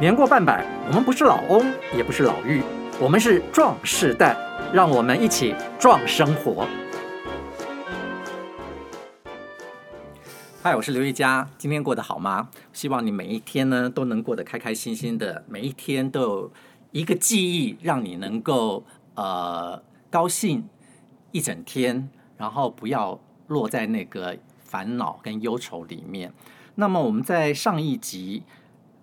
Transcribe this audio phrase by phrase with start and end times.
[0.00, 1.62] 年过半百，我们不是老翁，
[1.94, 2.62] 也不是老妪，
[2.98, 4.34] 我们是壮世代，
[4.72, 6.66] 让我们一起壮生活。
[10.62, 12.48] 嗨，我是刘一佳，今天过得好吗？
[12.72, 16.52] 希望你每一天呢都能过得开开心心的，每一天都有
[16.92, 18.82] 一个记忆，让你能够
[19.16, 20.66] 呃高兴
[21.30, 22.08] 一整天，
[22.38, 26.32] 然后不要落在那个烦恼跟忧愁里面。
[26.76, 28.44] 那么我们在上一集。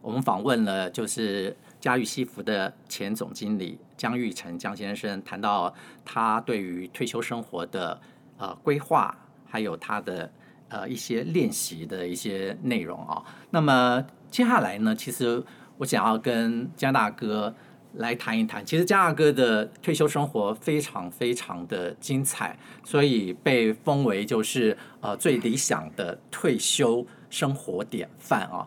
[0.08, 5.76] 我们访问了就是嘉裕西服的前总经理江玉成江先生，谈到
[6.06, 8.00] 他对于退休生活的
[8.38, 9.14] 呃规划，
[9.46, 10.32] 还有他的
[10.70, 13.22] 呃一些练习的一些内容啊。
[13.50, 14.02] 那么
[14.32, 15.44] 接下来呢，其实
[15.78, 17.54] 我想要跟江大哥
[17.96, 18.66] 来谈一谈。
[18.66, 28.66] 其实江大哥的退休生活非常非常的精彩，所以被封为就是呃最理想的退休生活典范啊。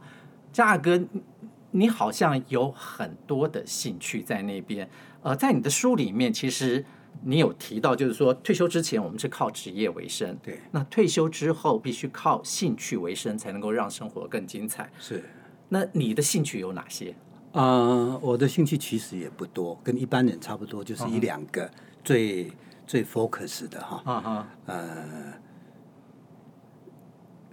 [0.52, 1.00] 江大哥，
[1.72, 4.88] 你好像有很多的兴趣在那边。
[5.22, 6.84] 呃，在你的书里面，其实
[7.22, 10.60] 你有提到，就是说退休之前我们是靠职业为生，对。
[10.72, 14.90] 那退休之后必须靠兴趣为生，才能够让生活更精彩。
[14.98, 15.22] 是。
[15.68, 17.14] 那你的兴趣有哪些？
[17.52, 21.70] 啊、呃，我的兴趣其实也不多，跟一般人差不多，就是一两个
[22.02, 22.50] 最、嗯、
[22.86, 24.02] 最 focus 的哈。
[24.04, 24.48] 啊哈。
[24.66, 25.32] 呃，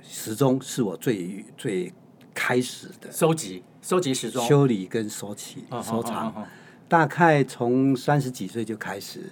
[0.01, 1.93] 时钟是我最最。
[2.39, 6.45] 开始的收集、收集时钟、修理跟收起、收藏，
[6.89, 9.31] 大概从三十几岁就开始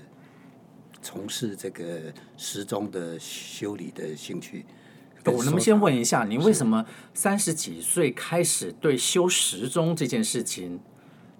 [1.01, 1.99] 从事这个
[2.37, 4.65] 时钟的修理的兴趣。
[5.25, 10.79] 我能不能先问一下，你为什么三十几岁开始对修时钟这件事情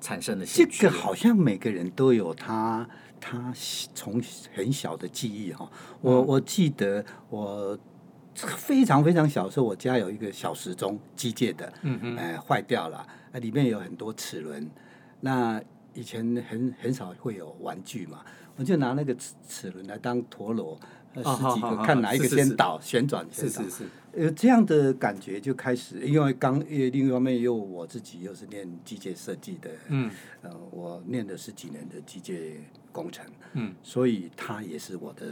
[0.02, 0.80] 产生了兴趣？
[0.80, 2.86] 这个好像每个人都有他
[3.22, 3.54] 他
[3.94, 4.22] 从
[4.54, 5.72] 很小的记忆哈。
[6.02, 7.80] 我我记得我。
[8.36, 14.70] 非常非常小的时候，我家有一个小时钟，机械的，嗯嗯，哎，坏掉了，啊，里面有很多齿轮。
[15.22, 15.62] 那
[15.94, 18.24] 以前很很少会有玩具嘛，
[18.58, 20.78] 我就拿那个齿齿轮来当陀螺，
[21.16, 30.12] 十几个，看哪一个先倒，旋转，是是是，有这样的感觉就开始，因为刚，另一方面又我自己又是念机械设计的，嗯，
[30.42, 32.58] 呃，我念了十几年的机械
[32.92, 35.26] 工程，嗯，所以它也是我的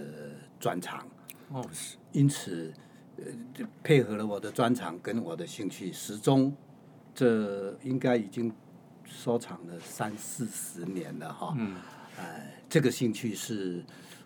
[0.58, 1.06] 专长，
[1.50, 2.74] 哦，是，因此。
[3.18, 6.52] 呃，配合了我的专长跟我的兴趣，始终
[7.14, 8.52] 这应该已经
[9.06, 11.54] 收藏了三四十年了哈。
[11.58, 11.76] 嗯。
[12.18, 12.24] 呃，
[12.68, 13.84] 这个兴趣是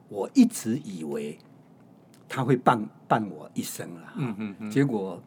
[0.07, 1.37] 我一直以为
[2.29, 4.13] 他会伴伴我一生了。
[4.15, 4.71] 嗯嗯嗯。
[4.71, 5.21] 结果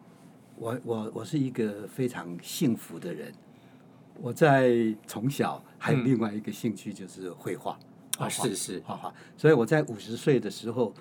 [0.57, 3.31] 我我我是一个非常幸福的人。
[4.23, 7.79] 我在从小还有另外一个兴趣就是绘画。
[8.19, 9.13] 啊，是是，画画。
[9.37, 10.95] 所以我在五十岁的时候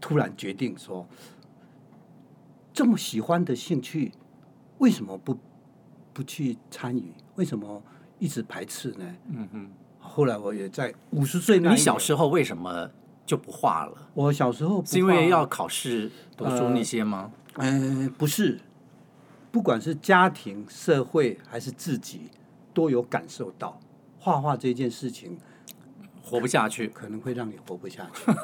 [0.00, 1.06] 突然决定说。
[2.76, 4.12] 这么喜欢的兴趣，
[4.76, 5.38] 为什么不
[6.12, 7.10] 不去参与？
[7.36, 7.82] 为什么
[8.18, 9.14] 一直排斥呢？
[9.30, 9.70] 嗯哼。
[9.98, 11.70] 后来我也在五十岁那。
[11.70, 12.90] 你小时候为什么
[13.24, 14.10] 就不画了？
[14.12, 17.32] 我小时候是因为要考试读书那些吗？
[17.54, 18.60] 嗯、呃呃，不是。
[19.50, 22.30] 不管是家庭、社会还是自己，
[22.74, 23.80] 都有感受到
[24.18, 25.38] 画画这件事情
[26.22, 28.30] 活不下去，可能会让你活不下去。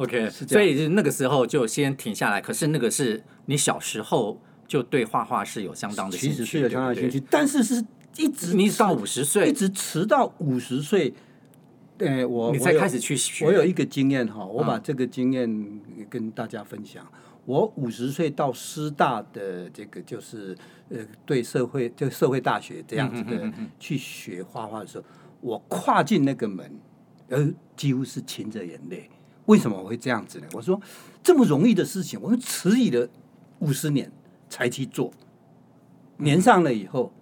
[0.00, 2.40] OK，所以那个时候就先停下来。
[2.40, 7.84] 可是那个是你小时候就对画画是有相当的兴趣，其实是有相当的兴趣，但是是
[8.16, 11.12] 一直你到五十岁，一直迟到五十岁，
[11.98, 13.44] 对我你才开始去学。
[13.44, 17.04] 我有一个经验哈，我把这个经验跟大家分享。
[17.04, 20.56] 嗯、我五十岁到师大的这个就是
[20.88, 25.04] 呃，对社会就社会大学这样子的去学画画的时候，
[25.42, 26.72] 我跨进那个门，
[27.28, 29.10] 呃，几乎是噙着眼泪。
[29.46, 30.46] 为什么我会这样子呢？
[30.52, 30.80] 我说
[31.22, 33.08] 这么容易的事情，我们迟疑了
[33.58, 34.10] 五十年
[34.48, 35.12] 才去做，
[36.18, 37.12] 年上了以后，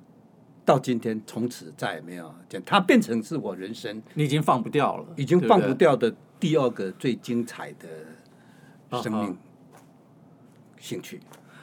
[0.64, 9.36] 到今天从此再也没有见，它变成是我人生，你已经放不掉了，已经放不掉的第二个最精彩的生命
[10.78, 11.20] 兴趣。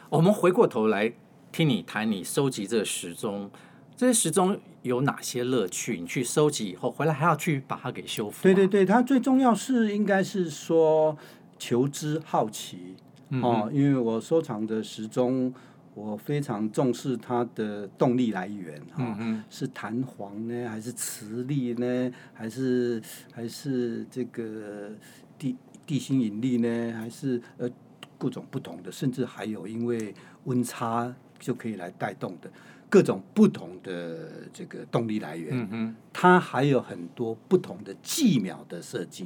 [0.09, 1.13] 我们回过头来
[1.51, 3.51] 听你谈你收集这个时钟。
[3.97, 5.97] 这些时钟有哪些乐趣？
[5.99, 8.43] 你去收集以后回来还要去把它给修复。
[8.43, 11.17] 对对对，它最重要是应该是说
[11.57, 12.95] 求知好奇、
[13.29, 15.53] 嗯、哦，因为我收藏的时钟，
[15.93, 18.77] 我非常重视它的动力来源。
[18.97, 23.01] 啊、嗯，是弹簧呢，还是磁力呢，还是
[23.31, 24.91] 还是这个
[25.39, 25.55] 地
[25.85, 27.69] 地心引力呢，还是呃
[28.17, 30.13] 各种不同的，甚至还有因为
[30.43, 32.51] 温差就可以来带动的。
[32.95, 39.25] 各种不同的这个动力来源，嗯哼，它还有很多不同的计秒的设计，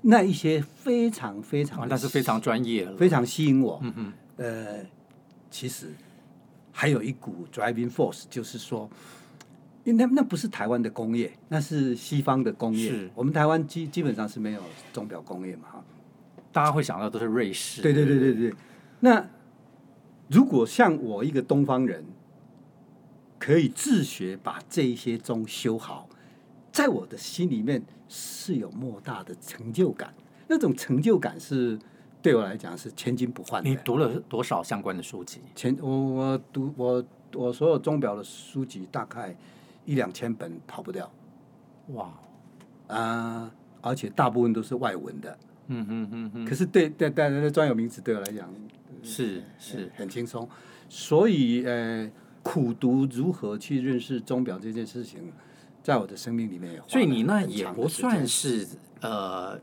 [0.00, 3.78] 那一些非常非常，那是非常专业了，非常吸引我。
[3.84, 4.84] 嗯哼，呃，
[5.48, 5.92] 其实
[6.72, 8.90] 还有一股 driving force，就是说，
[9.84, 12.90] 因为那那不是台湾的工业，那是西方的工业。
[12.90, 14.62] 是我们台湾基基本上是没有
[14.92, 15.84] 钟表工业嘛，哈。
[16.50, 17.80] 大家会想到都是瑞士。
[17.80, 18.52] 对对对对对。
[18.98, 19.24] 那
[20.26, 22.04] 如果像我一个东方人，
[23.42, 26.08] 可以自学把这一些钟修好，
[26.70, 30.14] 在我的心里面是有莫大的成就感。
[30.46, 31.76] 那种成就感是
[32.22, 33.68] 对我来讲是千金不换的。
[33.68, 35.40] 你读了多少相关的书籍？
[35.56, 37.04] 前我我读我
[37.34, 39.36] 我所有钟表的书籍大概
[39.84, 41.12] 一两千本跑不掉。
[41.88, 42.04] 哇
[42.86, 43.50] 啊、呃！
[43.80, 45.38] 而且大部分都是外文的。
[45.66, 46.46] 嗯嗯嗯嗯。
[46.46, 48.48] 可是对对对，那专有名词对我来讲。
[49.02, 50.48] 是是很轻松，
[50.88, 52.08] 所以呃，
[52.42, 55.32] 苦读如何去认识钟表这件事情，
[55.82, 56.82] 在我的生命里面有。
[56.88, 58.66] 所以你那也不算是
[59.00, 59.58] 呃，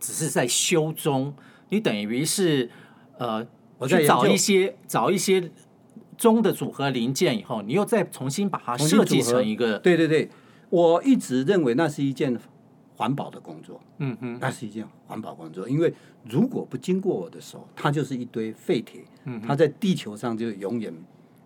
[0.00, 1.34] 只是在修钟，
[1.68, 2.70] 你等于是
[3.18, 3.46] 呃，
[3.78, 5.50] 我在找一些找一些
[6.16, 9.78] 钟的组合零件以后，你又再重新把它设计成一个。
[9.78, 10.30] 对对对，
[10.70, 12.38] 我一直认为那是一件。
[12.94, 15.92] 环保的工作，嗯哼，那是一件环保工作，因为
[16.28, 20.94] 如果不经过我的手，它就是一堆废铁，嗯，它在地球上就永远，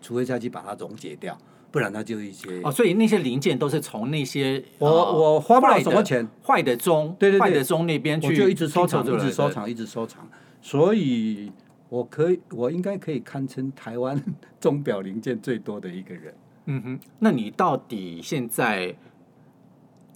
[0.01, 1.37] 除非再去把它溶解掉，
[1.71, 10.27] 不然它就一些哦，所以那些零件都是从那些我我花不了什么钱坏的钟，对对对，坏的钟那边去，我就一直收藏，一直收藏，一直收藏，
[10.61, 11.51] 所以
[11.89, 14.21] 我可以，我应该可以堪称台湾
[14.59, 16.33] 钟表零件最多的一个人。
[16.65, 18.95] 嗯哼，那你到底现在？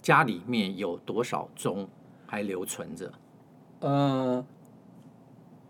[0.02, 1.88] 家里面有多少钟
[2.26, 3.12] 还留存着？
[3.78, 4.44] 呃，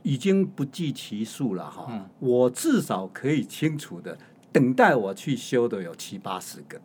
[0.03, 1.87] 已经不计其数了哈。
[1.91, 4.17] 嗯、我至少可以清楚的，
[4.53, 6.81] 等待我去修的有七八十个。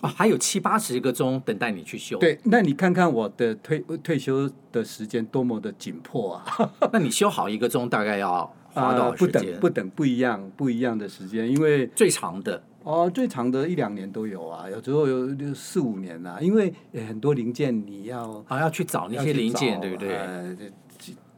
[0.00, 2.18] 啊，还有七八十个钟等待你去修。
[2.18, 6.70] 对，那你看看我的退退休的时间多么的紧迫啊！
[6.92, 9.54] 那你修好一个钟大概要花多少时间？
[9.54, 12.62] 呃、不等不等不一样不一样的时间，因为最长的。
[12.84, 16.72] 哦，最长的一两年都有啊，有时候有四五年啊，因为
[17.08, 20.16] 很多零件你要啊要去找那些零件，对不对？
[20.16, 20.56] 呃，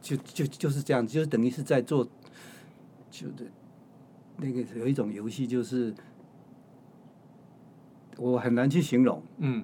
[0.01, 2.03] 就就就就是这样子，就是等于是在做，
[3.09, 3.27] 就
[4.37, 5.93] 那个有一种游戏，就是
[8.17, 9.63] 我很难去形容，嗯，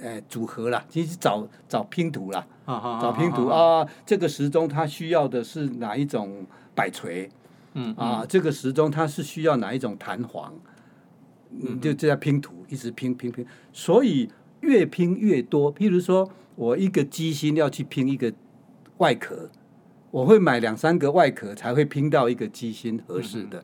[0.00, 7.30] 哎，组合啦，其实找找拼图啦，啊啊找拼图啊，这个时钟它需要的是哪一种摆锤？
[7.74, 10.52] 嗯啊，这个时钟它是需要哪一种弹簧？
[11.50, 14.30] 嗯，就这样拼图，一直拼拼拼，所以
[14.60, 15.74] 越拼越多。
[15.74, 18.32] 譬如说，我一个机芯要去拼一个
[18.98, 19.50] 外壳，
[20.10, 23.62] 我会买两三个外壳才会拼到一个机芯合适的。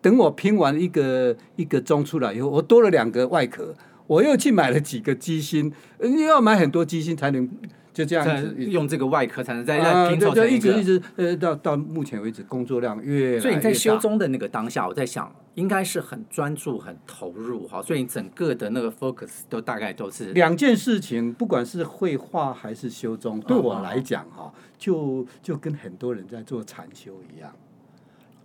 [0.00, 3.74] 等我拼完一个一个钟出来以后，我多了两个外壳，
[4.06, 7.48] 我又去买了几个机芯，你要买很多机芯才能。
[7.94, 9.78] 就这样子用这个外壳才能再
[10.08, 10.68] 拼凑成一个。
[10.68, 13.42] 啊、对对，一直一直呃，到到目前为止工作量越来越大。
[13.42, 17.82] 所以你在修钟的那个当下，我在想，应该是很专注、很投入哈。
[17.82, 27.52] 所以你整个的那个 focus 都大概都是两件事情，不管是绘画还是修中，对我来讲哈，就就跟很多人在做禅修一样。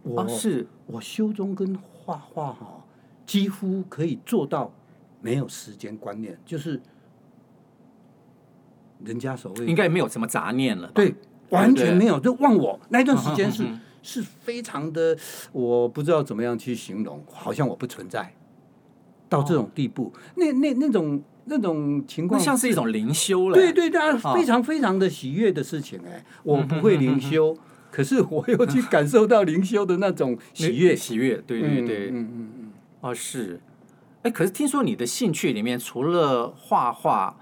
[0.04, 2.84] 我、啊、是我修中跟画画哈，
[3.26, 4.72] 几乎可以做到
[5.22, 6.82] 没有时间观念，就是。
[9.06, 11.16] 人家所谓应该没有什么杂念了，对，
[11.52, 15.18] 完全没有，就忘我那一段时间是、嗯、是非常的，
[15.52, 18.34] 我不知道怎么样去形容，好像我不存在，
[19.28, 24.00] 到这种地步，哦、那那那种那种情况，像是一种灵修了，对对对，
[24.34, 27.58] 非常非常的喜悦的事情哎，哦、我不会灵修，
[27.92, 32.72] 可是我又去感受到灵修的那种喜悦，喜悦，对对对，嗯嗯嗯，嗯。
[33.02, 33.60] 哦是，
[34.24, 37.36] 哎，可是听说你的兴趣里面除了画画。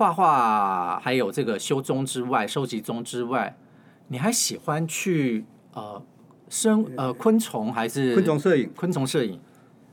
[0.00, 3.58] 画画，还有这个修钟之外，收集钟之外，
[4.06, 6.02] 你还喜欢去呃
[6.48, 8.70] 生呃昆虫还是昆虫摄影？
[8.74, 9.40] 昆虫摄影，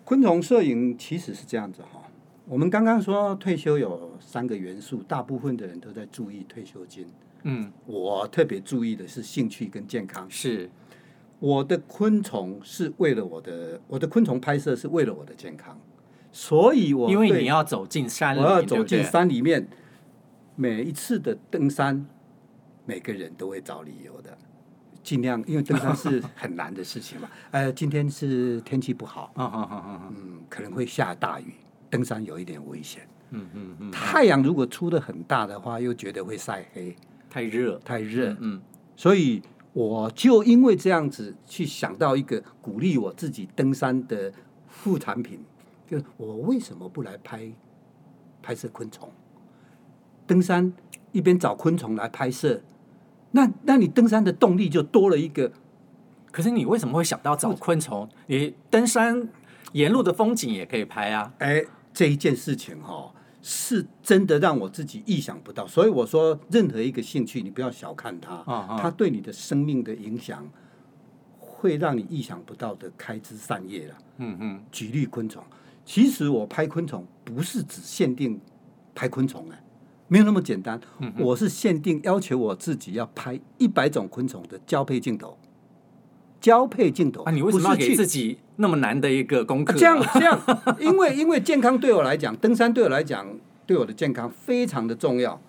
[0.04, 2.02] 昆虫摄影其实是这样子哈。
[2.48, 7.08] 我们刚刚说退休有三个元素，大部分的人都在注意退休金。
[7.44, 10.30] 嗯，我特别注意的是兴趣跟健康。
[10.30, 10.70] 是，
[11.40, 15.80] 我的昆虫是为了我的，我的昆虫拍摄是为了我的健康，
[16.32, 19.68] 所以我因为你要走进山里，我要走进山里面。
[20.58, 22.06] 每一次的登山，
[22.86, 24.38] 每个人都会找理由的，
[25.06, 27.30] 尽量，因为登山是很难的事情嘛。
[27.52, 31.54] 呃，今天是天气不好，嗯，可能会下大雨，
[31.92, 33.08] 登山有一点危险。
[33.30, 33.92] 嗯嗯嗯。
[33.92, 36.96] 太阳如果出的很大的话，又觉得会晒黑，
[37.30, 38.36] 太热，太热。
[38.40, 38.60] 嗯。
[38.96, 39.44] 所以
[39.74, 44.34] 我就因为这样子去想到一个鼓励我自己登山的
[44.68, 45.40] 副产品，
[45.88, 47.52] 就我为什么不来拍
[48.42, 49.08] 拍摄昆虫？
[50.26, 50.74] 登山
[51.12, 52.60] 一边找昆虫来拍摄，
[53.36, 55.52] 那那你登山的动力就多了一个
[56.32, 58.10] 可是你为什么会想到找昆虫？
[58.28, 59.30] 你登山
[59.74, 61.34] 沿路的风景也可以拍啊。
[61.40, 61.64] 哎，
[61.94, 63.12] 这一件事情哈、哦，
[63.42, 65.68] 是真的让我自己意想不到。
[65.68, 70.46] 所以我说，任何一个兴趣，你不要小看它，啊啊它对你的生命的影响，
[71.38, 73.96] 会让你意想不到的开枝散叶了。
[74.18, 74.64] 嗯嗯。
[74.72, 75.44] 举例昆虫，
[75.86, 78.40] 其实我拍昆虫不是只限定
[78.94, 79.62] 拍昆虫哎。
[80.08, 80.80] 没有那么简单，
[81.18, 85.38] 我是限定要求我自己要拍一百种昆虫的交配镜头，
[86.40, 87.32] 交配镜头啊！
[87.32, 89.74] 你为什么要给自己那么难的一个功课？
[89.74, 90.40] 这样这样，
[90.80, 93.28] 因为 因为健康对我来讲，登山对我来讲，
[93.66, 95.42] 对我的健康非常的重要。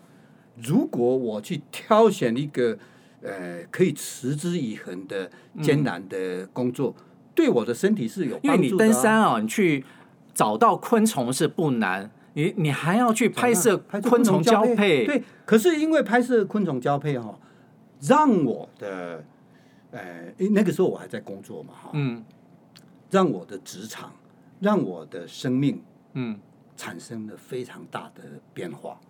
[0.63, 2.79] 如果我去挑选一个
[3.21, 5.31] 呃可以持之以恒的
[5.63, 6.97] 艰难的工作，
[7.35, 8.55] 对我的身体是有帮助的。
[8.55, 9.85] 因为你登山啊，你去
[10.33, 12.11] 找到昆虫是不难。
[12.37, 15.07] 你你还要去拍摄昆虫交配？
[15.07, 17.35] 对，可是因为拍摄昆虫交配哈，
[18.02, 19.25] 让我的
[19.90, 22.23] 呃，那个时候我还在工作嘛哈，嗯，
[23.11, 24.12] 让我的职场，
[24.61, 26.38] 让我的生命，嗯，
[26.76, 29.00] 产生了非常大的变化。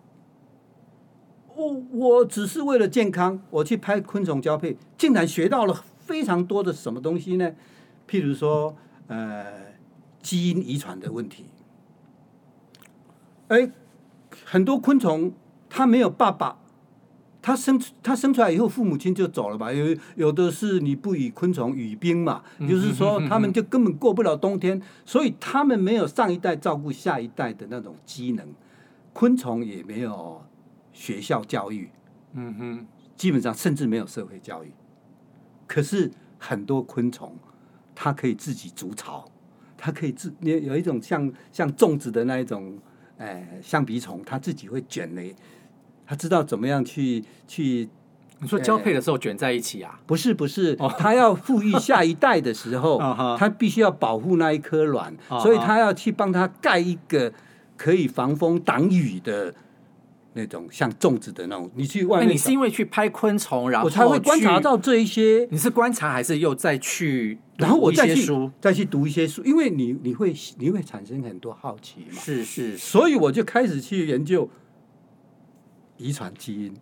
[1.53, 7.53] 我我只是为了健康，我去拍昆虫交配，竟然学到了非常多的什么东西呢？
[8.07, 8.73] 譬如说，
[9.07, 9.45] 呃，
[10.21, 11.47] 基因遗传的问题。
[13.47, 13.71] 哎，
[14.43, 15.31] 很多昆虫
[15.69, 16.59] 它没有爸爸，
[17.41, 19.71] 它生它生出来以后，父母亲就走了吧？
[19.71, 28.45] 有有的是你不与昆虫语冰嘛，就是说他们就根本过不了冬天，所以他们没有上一代照顾下一代的那种机能。
[29.13, 30.41] 昆虫也没有
[30.91, 31.89] 学校教育，
[32.33, 34.71] 嗯哼，基本上甚至没有社会教育。
[35.65, 37.33] 可是很多昆虫，
[37.95, 39.25] 它可以自己筑巢，
[39.77, 42.77] 它可以自有有一种像像种子的那一种。
[43.17, 45.35] 哎，橡皮虫它自己会卷嘞，
[46.05, 47.89] 它知道怎么样去去。
[48.39, 49.99] 你说交配的时候卷在一起啊？
[50.05, 52.99] 不是不是，它要富裕下一代的时候，
[53.35, 57.33] 它必须要保护那一颗卵，所以它要去帮它盖一个
[57.75, 59.51] 可以防风挡雨的
[60.37, 61.69] 那种像粽子的那种。
[61.75, 65.45] 你去外面，你是因为去拍昆虫，然后我才会观察到这一些。
[65.51, 67.39] 你是观察还是又再去？
[67.57, 74.47] 然后我再去再去读一些书，因为你你会你会产生很多好奇嘛，是是，所以我就开始去研究
[75.97, 76.77] 遗传基因。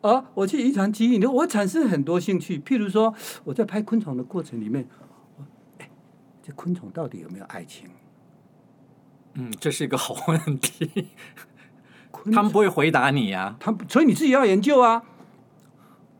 [0.00, 2.58] 啊，我去遗传基因，我产生很多兴趣。
[2.58, 4.88] 譬如说，我在拍昆虫的过程里面，
[5.78, 5.88] 哎，
[6.42, 7.88] 这昆虫到底有没有爱情？
[9.34, 11.06] 嗯，这是一个好问题。
[12.30, 15.02] 他们不会回答你呀，他们，所以你自己要研究啊。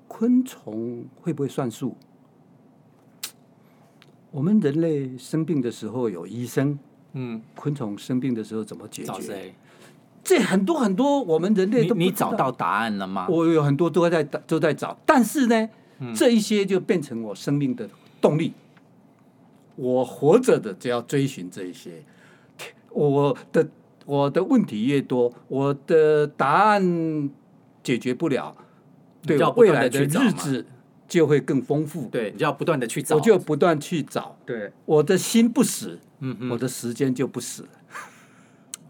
[0.09, 1.97] 昆虫会不会算数？
[4.30, 6.78] 我们人类生病的时候有医生，
[7.12, 9.54] 嗯，昆虫生病的时候怎么解决？
[10.25, 13.26] 这很多很多，我们人类都你，你找到答案了吗？
[13.28, 15.68] 我有很多都在都在找，但是呢，
[15.99, 17.88] 嗯，这一些就变成我生命的
[18.21, 18.52] 动力。
[19.76, 22.04] 我活着的就要追寻这一些，
[22.90, 23.66] 我的
[24.06, 27.30] 我的问题越多，我的答案
[27.82, 28.56] 解决不了，
[29.23, 30.66] 对未来的日子。
[31.09, 32.06] 就会更丰富。
[32.06, 33.16] 对，你就要不断的去找。
[33.16, 34.35] 我就不断去找。
[34.47, 37.68] 对，我的心不死，嗯嗯，我的时间就不死。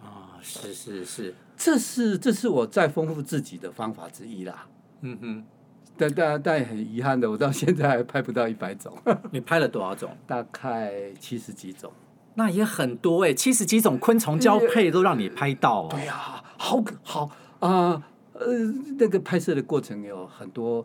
[0.00, 4.68] 啊，是是是，这是这是我再丰富自己的方法之一啦。
[5.00, 5.44] 嗯哼，
[5.96, 8.96] 但但但很遗憾的，我到现在还拍不到一百种。
[9.32, 10.16] 你拍了多少种？
[10.24, 11.92] 大概七十几种。
[12.34, 15.86] 那也很多哎，七十几种昆虫交配都让你拍到。
[15.88, 18.46] 对呀，好好啊，呃，
[18.98, 20.84] 那个拍摄的过程有很多。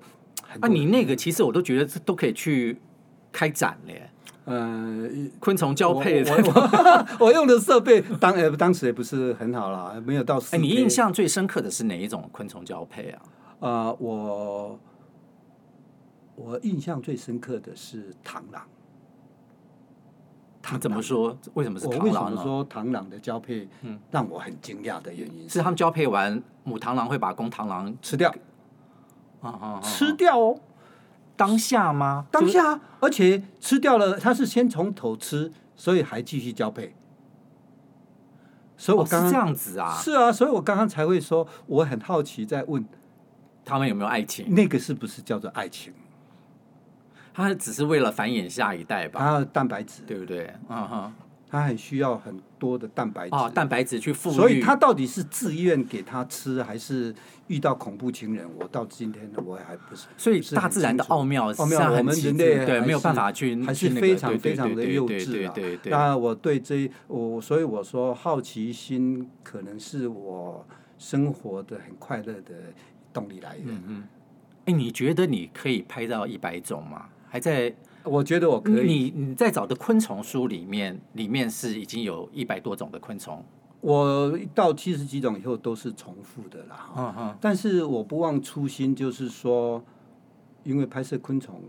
[0.60, 2.80] 啊，你那个其实我都觉得这都可以去
[3.32, 4.10] 开展嘞。
[4.46, 10.42] 呃，昆虫交配我我，我， 我用的设备当呃当时也不是很好啦，没有到。
[10.52, 13.22] 哎，你印象最深刻的是哪一种昆虫交配啊？
[13.60, 14.80] 呃，我
[16.36, 18.64] 我印象最深刻的是螳螂。
[20.70, 21.38] 他怎么说？
[21.54, 22.00] 为什么是螳螂？
[22.00, 23.70] 我为什么说螳螂的交配
[24.12, 28.34] 让我很惊讶的原因是，是他们交配完母螳螂会把公螳螂吃掉。
[29.40, 29.82] 啊啊！
[29.82, 30.60] 吃掉哦，
[31.38, 32.26] 当下吗？
[32.32, 36.94] 当下，而且吃掉了，它是先从头吃，所以还继续交配。
[38.76, 42.84] 所以我刚刚、哦、是这样子啊，是啊，所以我刚刚才会说，我很好奇，在问
[43.64, 44.54] 他们有没有爱情？
[44.54, 45.94] 那个是不是叫做爱情？
[47.38, 49.20] 它只是为了繁衍下一代吧？
[49.20, 50.52] 它蛋白质，对不对？
[50.70, 51.14] 嗯哼。
[51.50, 54.34] 它很需要很多的蛋白质，哦，蛋白质去赋予。
[54.34, 57.16] 所以它到底是自愿给它吃，还是
[57.48, 58.46] 遇到恐怖情人？
[58.60, 60.08] 我到今天我还不是。
[60.18, 65.54] 所以大自然的奥妙，奥妙我们人类对没有办法去，还是非常非常的幼稚啊。
[65.86, 70.66] 那我对这我所以我说好奇心可能是我
[70.98, 72.56] 生活的很快乐的
[73.14, 73.68] 动力来源。
[73.68, 74.04] 嗯嗯。
[74.66, 77.06] 哎，你觉得你可以拍到一百种吗？
[77.28, 77.74] 还在？
[78.04, 78.88] 我觉得我可以。
[78.88, 83.44] 你你在找的昆虫书里面，里面是已经有一百多种的昆虫。
[83.82, 86.90] 我到七十几种以后都是重复的啦。
[86.96, 87.38] 嗯嗯。
[87.42, 89.84] 但是我不忘初心，就是说，
[90.64, 91.62] 因为拍摄昆虫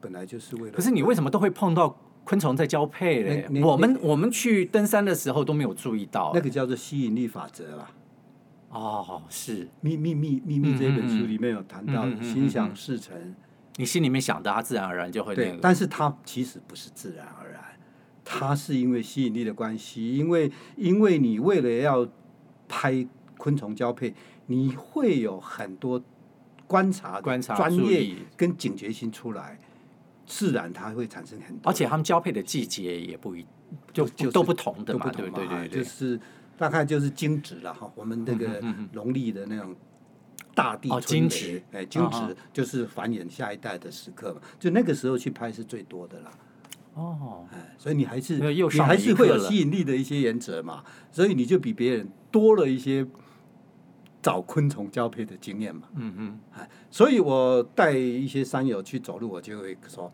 [0.00, 0.74] 本来就是为了。
[0.74, 3.62] 可是你为什么都会碰到昆虫在交配嘞？
[3.62, 6.32] 我们我们去登山的时候都没有注意到。
[6.34, 7.90] 那个叫做吸引力法则啦。
[8.70, 9.68] 哦，是。
[9.80, 13.16] 秘密秘密密这本书里面有谈到，心想事成。
[13.76, 15.34] 你心里面想的，它自然而然就会。
[15.34, 17.60] 对，但是它其实不是自然而然，
[18.24, 22.08] 它是因为吸引力的关系，因为因为你为了要
[22.68, 23.04] 拍
[23.36, 24.14] 昆虫交配，
[24.46, 26.00] 你会有很多
[26.66, 29.58] 观察、观察、专业跟警觉性出来，
[30.24, 31.70] 自然它会产生很多。
[31.70, 33.44] 而且它们交配的季节也不一，
[33.92, 36.18] 就就都不同的嘛，对对对，就是
[36.56, 38.62] 大概就是惊蛰了哈，我们那个
[38.92, 39.74] 农历的那种。
[40.54, 46.30] 大地春雷，哎，惊蛰就是繁衍下一代的时刻嘛，就那个时候去拍是最多的啦。
[46.94, 53.04] 哦，哎，所以你还是你还是会有吸引力的一些原则嘛，所以你就比别人多了一些
[54.22, 55.88] 找昆虫交配的经验嘛。
[55.96, 60.12] 嗯嗯，哎，所以我带一些山友去走路，我就会说，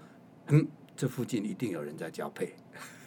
[0.48, 2.54] 嗯，这附近一定有人在交配。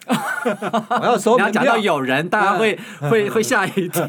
[0.06, 4.06] 我要说，你要讲到有人，大家会会会吓一跳，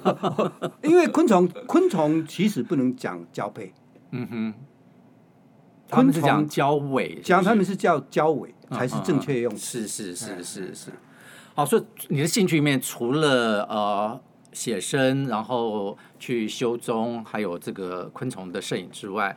[0.82, 3.72] 因为昆虫昆虫其实不能讲交配，
[4.12, 4.54] 嗯哼，
[5.90, 10.92] 昆虫讲交尾，讲他们是叫交尾才是正确用词，是是是是是。
[11.54, 14.20] 好，所以你的兴趣里面除了呃
[14.52, 19.36] 写生，然后去修钟，还有这个昆虫的摄影之外，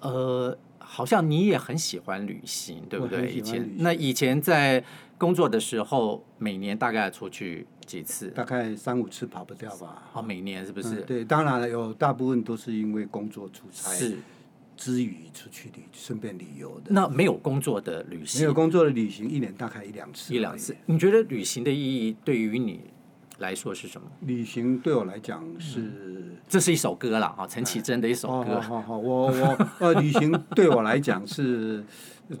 [0.00, 0.56] 呃，
[0.92, 3.32] 好像你也很喜欢旅行，对不对？
[3.32, 4.84] 以前那以前在。
[5.22, 8.26] 工作的时候，每年大概出去几次？
[8.30, 10.10] 大概三五次跑不掉吧。
[10.14, 10.96] 哦，每年是不是？
[10.96, 14.18] 嗯、对，当然了，有大部分都是因为工作出差，是
[14.76, 16.90] 之余出去旅，顺便旅游的。
[16.90, 18.40] 那没有工作的旅行？
[18.40, 20.34] 没有工作的旅行，一年大概一两次。
[20.34, 20.76] 一两次。
[20.86, 22.80] 你觉得旅行的意义对于你
[23.42, 24.08] 来说是什么？
[24.20, 28.58] 旅行对我来讲是、嗯，这是一首歌了啊，陈绮贞的一首歌。
[28.58, 31.84] 好好好，我我呃， 旅行对我来讲是。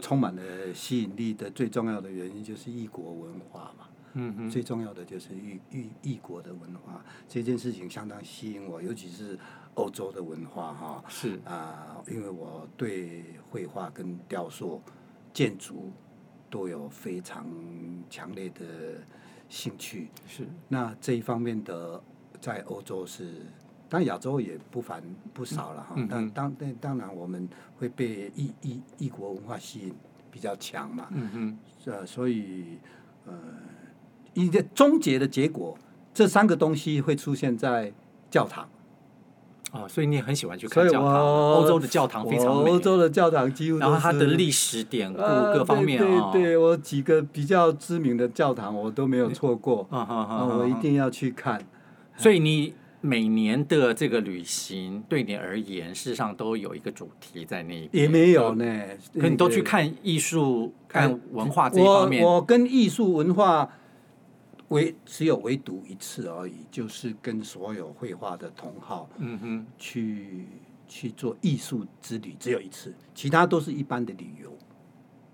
[0.00, 3.84] 充满了吸引力的最重要的原因就是异国文化嘛，
[4.14, 9.38] 嗯哼，最重要的就是异异异国的文化，这件事情相当吸引我，尤其是
[9.74, 14.80] 欧洲的文化哈，是啊，因为我对绘画跟雕塑、
[15.34, 15.92] 建筑
[16.48, 17.44] 都有非常
[18.08, 18.64] 强烈的
[19.52, 20.48] 兴趣，是。
[20.68, 22.02] 那这一方面的
[22.40, 23.44] 在欧洲是。
[23.94, 25.02] 但亚洲也不凡
[25.34, 29.94] 不少了哈，嗯、但当但当然我们会被异异异国文化吸引
[30.30, 32.78] 比较强嘛，嗯嗯，呃，所以
[33.26, 33.34] 呃，
[34.32, 35.76] 一个终结的结果，
[36.14, 37.92] 这三个东西会出现在
[38.30, 38.66] 教堂。
[39.72, 51.60] 哦，所以你也很喜欢去看教堂，欧洲的教堂非常美，欧洲的教堂几乎都是，然后它的历史典故各方面啊，对，对，我几个比较知名的教堂我都没有错过，啊啊啊，我一定要去看，
[52.16, 52.74] 所以你。
[53.04, 57.88] 每年的这个旅行对你而言，事实上都有一个主题在那边。
[57.90, 58.64] 也没有呢，
[59.18, 62.22] 可你都去看艺术、看文化这一方面。
[62.22, 63.68] 我我跟艺术文化
[64.72, 70.46] 唯只有唯独一次而已，就是跟所有绘画的同好，嗯哼，去
[70.88, 74.52] 去做艺术之旅，只有一次，其他都是一般的旅游。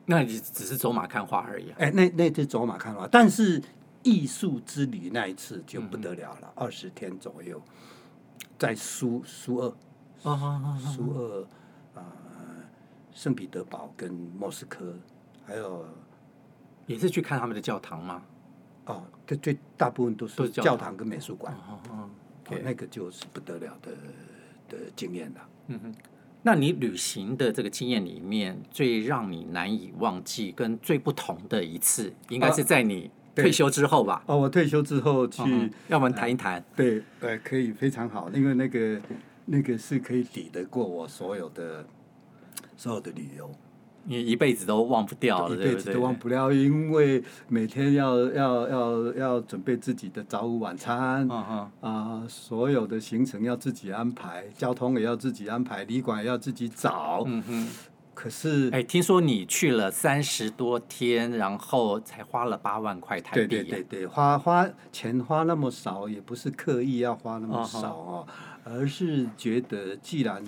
[0.05, 1.77] 那你只是走马看花而已啊？
[1.79, 3.63] 哎，那那是走马看花，但是。
[4.05, 7.61] 艺术之旅那一次就不得了了，二十、嗯、天左右，
[8.57, 9.77] 在苏苏俄，
[10.79, 11.47] 苏俄
[11.95, 12.01] 啊，
[13.13, 14.97] 圣彼得堡跟莫斯科，
[15.45, 15.85] 还有
[16.87, 18.23] 也是去看他们的教堂吗？
[18.89, 22.11] 哦，这最大部分都是教堂跟美术馆，哦
[22.65, 23.93] 那个就是不得了的
[24.69, 25.49] 的经验了。
[25.69, 25.95] 嗯哼，
[26.43, 33.11] 那你旅行的这个经验里面，最让你难以忘记跟最不同的一次，应该是在你。
[33.35, 34.21] 退休之后吧。
[34.27, 36.61] 哦，我退休之后去，嗯、要不然谈一谈。
[36.75, 39.01] 对，呃，可以非常好，因为那个
[39.45, 41.87] 那个是可以抵得过我所有的
[42.77, 43.49] 所有的旅游。
[44.09, 51.29] 你一辈子都忘不掉了，一辈子都忘不了，因为每天要要要要准备自己的早午晚餐，
[51.81, 57.23] 啊、所有的行程要自己安排，交通也要自己安排，旅馆也要自己找。
[57.27, 57.69] 嗯哼。
[58.15, 63.47] 可是，哎，听说你去了三十多天，然后才花了八万块台币。
[63.47, 68.27] 对对对对，花花钱花那么少，也不是刻意要花那么少哦，
[68.65, 70.43] 而是觉得既然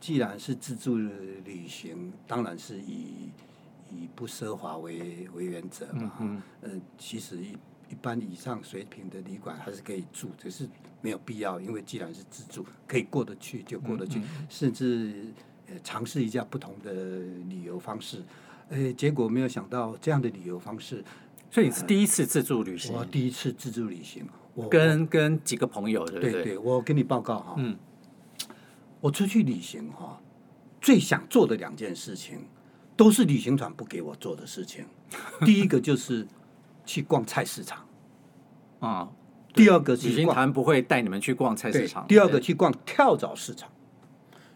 [0.00, 3.30] 既然是自助旅行，当然是以
[3.90, 6.12] 以不奢华为为原则嘛。
[6.20, 6.72] 嗯嗯。
[6.72, 7.50] 呃，其实一
[7.90, 10.68] 一般以上水平的旅馆还是可以住，只是
[11.02, 15.26] 没有必要，因为既然是自助，可以过得去就过得去，嗯嗯甚至。
[15.72, 16.92] 呃尝试一下不同的
[17.48, 18.24] 旅游方式，
[18.70, 21.04] 呃，结果没有想到这样的旅游方式，
[21.48, 22.92] 所以你是第一次自助旅行？
[22.92, 26.32] 我第一次自助旅行，我跟跟几个朋友，对不对？
[26.32, 27.76] 对对，我跟你报告哈，嗯，
[29.00, 30.20] 我出去旅行哈，
[30.80, 32.46] 最想做的两件事情，
[32.96, 34.84] 都是旅行团不给我做的事情。
[35.40, 36.26] 第一个就是
[36.84, 37.86] 去逛菜市场，
[38.80, 39.08] 啊，
[39.54, 42.06] 第二个是旅行团不会带你们去逛菜市场。
[42.06, 43.70] 第二个去逛跳蚤市场。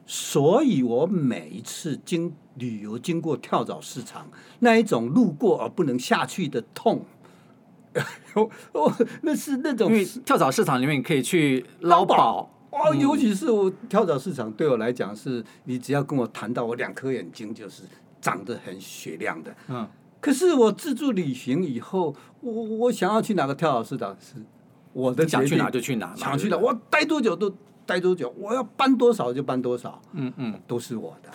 [0.07, 7.07] 所以我每一次经旅游经过跳蚤市场，那一种路过而不能下去的痛，
[8.73, 9.91] 哦，那是那种。
[9.91, 12.95] 因为跳蚤市场里面你可以去捞宝，哇、哦！
[12.95, 17.85] 尤其是我跳蚤市场对我来讲，是你只要跟我谈到我两颗眼睛就是
[18.21, 19.55] 长得很雪亮的。
[19.69, 19.89] 嗯。
[20.21, 24.37] 可是我自助旅行以后，我我想要去哪个跳蚤市场是
[24.93, 27.55] 我的想去哪就去哪，想去哪我待多久都。
[27.87, 31.31] 待多久，我要搬多少就搬多少，嗯嗯，都是我的。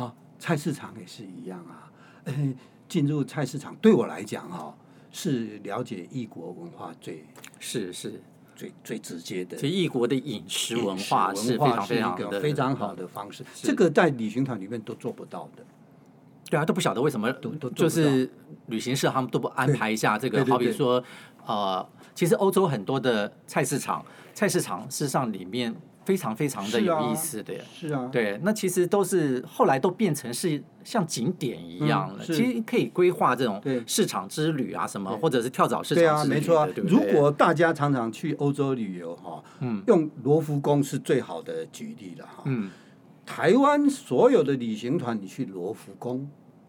[0.00, 1.90] 啊，菜市场也是一样啊。
[2.26, 2.54] 呃，
[2.88, 4.72] 进入菜市场对我来讲哈，
[5.10, 7.24] 是了解异国文化最
[7.58, 8.22] 是是
[8.56, 9.56] 最最直接的。
[9.56, 15.62] 其实异国的饮食文化是非常非常的非常好的方式，这个在旅行团里面都做不到的。
[16.50, 18.28] 对啊，都不晓得为什么都都就是
[18.66, 21.04] 旅行社他们都不安排一下这个，好比说
[21.46, 21.86] 呃。
[22.14, 25.74] 其实欧洲很多的菜市场，菜市场事实上里面
[26.06, 32.24] 非常非常的有意思的，是啊，对，那其实都是后来都变成是像景点一样了。
[32.24, 36.88] 其实可以规划这种市场之旅啊，什么或者是跳蚤市场之旅，对啊，没错。
[36.88, 42.44] 如果大家常常去欧洲旅游哈，嗯，用罗浮宫是最好的举例了哈。
[42.46, 42.70] 嗯，
[43.26, 46.26] 台湾所有的旅行团，你去罗浮宫，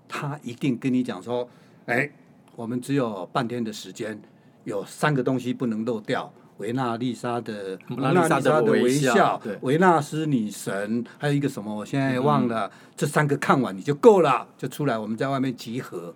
[0.07, 1.47] 他一定跟你讲说，
[1.85, 2.09] 哎，
[2.55, 4.19] 我们只有半天的时间。
[4.63, 12.67] 有三个东西不能漏掉：维纳丽莎的维纳丽莎的微笑，维纳斯女神，还有一个什么，我现在忘了。
[12.67, 16.13] 嗯、这三个看完你就够了，就出来，我们在外面集合。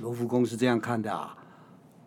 [0.00, 1.36] 罗浮宫是这样看的啊，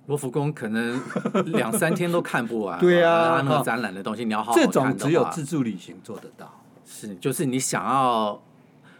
[0.07, 0.99] 罗浮宫可能
[1.45, 2.77] 两三天都看不完。
[2.81, 6.61] 对啊，那个展览的东西你要好好看，这种只有自助旅行做得到。
[6.85, 8.41] 是，就是你想要。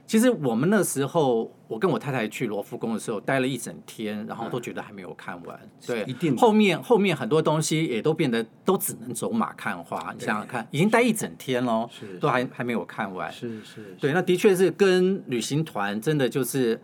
[0.05, 5.59] 其实我们那时候，我跟我太太去罗浮宫的时候，待了一整天，然后都觉得还没有看完。
[5.83, 6.37] 对，一定。
[6.37, 10.13] 后面后面很多东西也都变得都只能走马看花。
[10.15, 11.89] 你想想看，已经待一整天了，
[12.21, 13.31] 都还还没有看完。
[13.31, 13.95] 是是。
[13.99, 16.79] 对，那的确是跟旅行团真的就是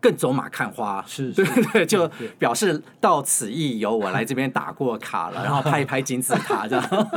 [0.00, 1.02] 更走马看花。
[1.06, 1.30] 是。
[1.30, 7.08] 对对，就表示到此一游，我来这边打过卡了，然后拍一拍金字塔这样。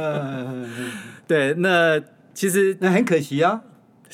[1.28, 2.00] 对，那
[2.32, 3.60] 其实那很可惜啊。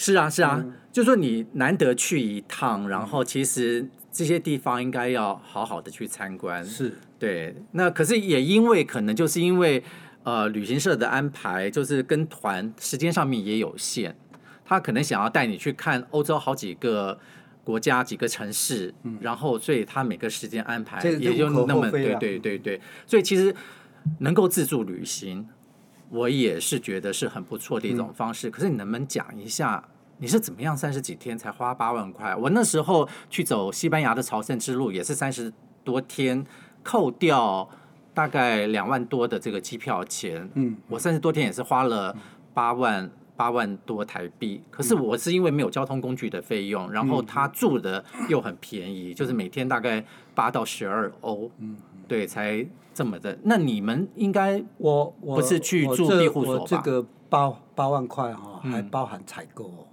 [0.01, 6.65] 是啊，是啊，嗯、就说你难得去一趟，然后其实这些地方应该要好好的去参观。
[6.65, 7.57] 是，对。
[7.73, 9.83] 那可是也因为可能就是因为
[10.23, 14.15] 呃旅行社的安排，就是跟团时间上面也有限，
[14.65, 17.19] 他可能想要带你去看欧洲好几个
[17.65, 22.81] 国家、几个城市，嗯、然后所以他每个时间安排也就那么对对对对。
[23.05, 23.53] 所以其实
[24.21, 25.45] 能够自助旅行。
[26.11, 29.83] 我也是觉得是很不错的一种方式，嗯、可是你能不能讲一下
[30.19, 32.35] 你是怎么样三十几天才花八万块？
[32.35, 35.53] 我那时候去走西班牙的朝圣之路也是三十
[35.85, 36.45] 多天，
[36.83, 37.69] 扣掉
[38.13, 42.17] 大概两万多的这个机票钱，嗯，我三十多天也是花了
[42.53, 44.61] 八万八万多台币。
[44.71, 51.77] 可是我是因为没有交通工具的费用，然后他住的又很便宜，就是每天大概八到十二欧，嗯，
[52.09, 52.67] 对，才。
[52.95, 56.63] 这么的，那你们应该我我不是去住庇护所吧？
[56.63, 59.87] 我这个八八万块哈，还包含采购哦。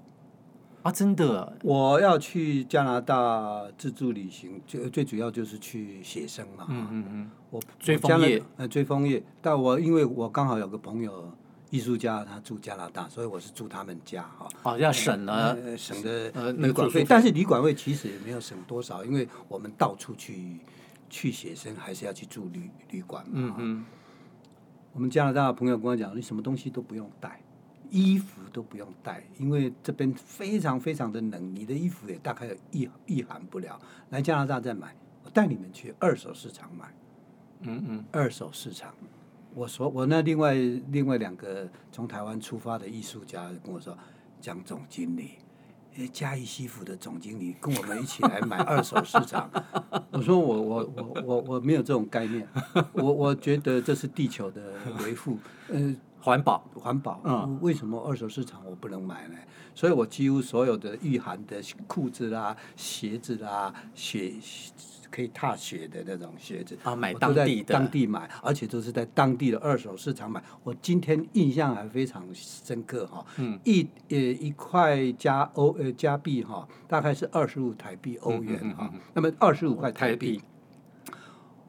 [0.81, 1.55] 啊，真的！
[1.61, 6.65] 我要去加拿大自助旅行，最最主要就是去写生嘛。
[6.67, 7.31] 嗯嗯嗯。
[7.51, 9.21] 我追枫叶，呃，追枫叶。
[9.39, 11.31] 但我因为我刚好有个朋友
[11.69, 14.47] 艺术家，他住加拿大，所以我是住他们家哈。
[14.63, 20.59] 哦，要省了省的旅馆费，但是旅馆费其实也没有省多少，因为我们到处去。
[21.09, 23.31] 去写生还是要去住旅旅馆嘛？
[23.35, 23.85] 嗯嗯。
[24.93, 27.41] 我们加拿大的朋友跟我讲，你什么东西都不用带，
[27.89, 33.79] 衣服都不用带，因为这边非常非常的冷，你的衣服也大概御御寒不了。
[34.09, 36.93] 来加拿大再买，我带你们去二手市场买。
[37.61, 38.05] 嗯嗯。
[38.11, 38.93] 二手市场，
[39.53, 43.97] 我说我那另外另外两个从台湾出发的艺术家跟我说，
[44.39, 45.31] 江总经理。
[46.11, 49.49] 嘉义西府的总经理跟我们一起来买二手市场，
[50.11, 52.47] 我说我我我我我没有这种概念，
[52.93, 54.61] 我我觉得这是地球的
[55.03, 55.37] 维护，
[55.69, 59.35] 呃， 环保环保，嗯，为什么二手市场我不能买呢？
[59.73, 64.33] 所以我几乎所有的御寒的裤子啦、鞋子啦、雪
[65.15, 70.43] 可以踏雪的那种鞋子啊，买当地的，当地买，而且都是在当地的二手市场买。
[70.61, 80.41] 我今天印象还非常深刻哈，嗯，一呃一块加欧呃加币哈，大概是二十五台币欧元哈，那么二十五块台币。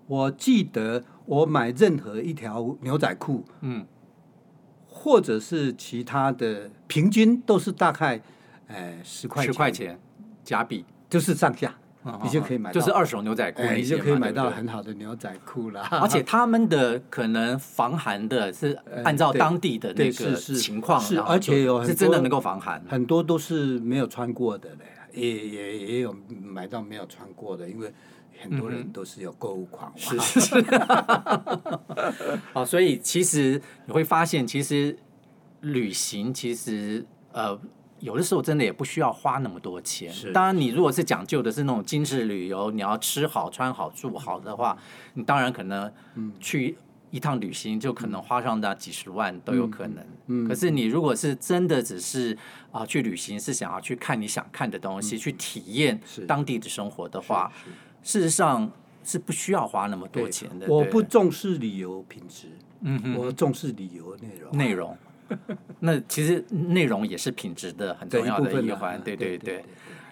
[0.08, 3.86] 我记得我买任何一条牛仔裤，嗯，
[4.88, 8.20] 或者是其他的，平均都是大概，
[8.66, 9.96] 呃，十块十块钱
[10.42, 11.76] 加币，就是上下，
[12.22, 15.82] 你就可以买到，就是二手牛仔裤，你就可以买到很好的牛仔裤了。
[15.82, 27.92] 而且他们的可能防寒的是按照当地的那个情况，是而且有是真的能够防寒，很多都是没有穿过的嘞，也也也有买到没有穿过的，因为。
[28.38, 30.54] 很多人都是有购物狂，是是是，
[32.52, 34.94] 哦，所以其实你会发现，其实
[35.62, 37.58] 旅行其实呃，
[38.00, 40.12] 有的时候真的也不需要花那么多钱。
[40.12, 44.76] 是，当然，你如果是讲究的是那种精致旅游，你要吃好、穿好、住好的话，
[45.14, 45.92] 你当然可能
[46.38, 46.76] 去
[47.10, 50.04] 一趟旅行就可能花上那几十万都有可能。
[50.26, 52.34] 嗯，可是你如果是真的只是
[52.70, 57.50] 啊、呃、去旅行，是想要去看你想看的东西，嗯、去体验当地的生活的话。
[58.02, 58.70] 事实上
[59.02, 60.68] 是不需要花那么多钱的。
[60.68, 62.46] 我不重视旅游品质，
[62.82, 64.56] 嗯哼，我重视旅游内容。
[64.56, 64.96] 内容，
[65.80, 69.00] 那其实内容也是品质的很重要的一环。
[69.02, 69.64] 对对对。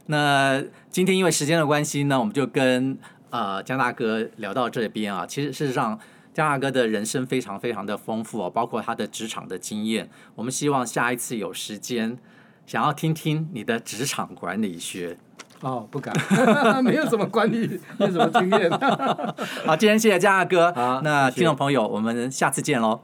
[0.06, 2.98] 那今天因为时间的关系呢，我们就跟
[3.30, 5.24] 呃江大哥聊到这边啊。
[5.26, 5.98] 其实事实上，
[6.32, 10.10] 江大哥的人生非常非常的丰富哦，包括他的职场的经验。
[10.34, 12.18] 我们希望下一次有时间，
[12.66, 15.16] 想要听听你的职场管理学。
[15.60, 16.14] 哦，不敢，
[16.84, 18.70] 没有什么管理，没有什么经验。
[19.64, 20.70] 好，今天谢谢江大哥。
[20.74, 23.00] 好，那听众朋友，我们下次见喽。